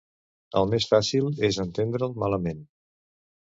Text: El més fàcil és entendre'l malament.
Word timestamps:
El 0.61 0.71
més 0.71 0.87
fàcil 0.93 1.27
és 1.49 1.59
entendre'l 1.65 2.17
malament. 2.25 2.65